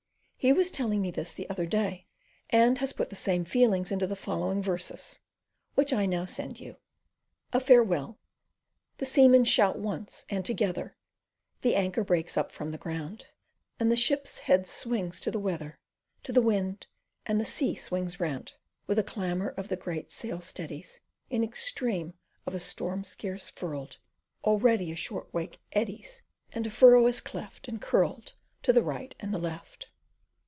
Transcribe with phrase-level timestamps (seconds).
[0.43, 2.07] He was telling me this the other day,
[2.49, 5.19] and has put the same feelings into the following verses,
[5.75, 6.77] which I now send you.
[7.53, 8.17] A farewell.
[8.97, 10.97] The seamen shout once and together,
[11.61, 13.27] The anchor breaks up from the ground,
[13.79, 15.77] And the ship's head swings to the weather,
[16.23, 16.87] To the wind
[17.23, 18.53] and the sea swings round;
[18.87, 22.15] With a clamour the great sail steadies, In extreme
[22.47, 23.99] of a storm scarce furled;
[24.43, 28.33] Already a short wake eddies, And a furrow is cleft and curled
[28.63, 29.89] To the right and left.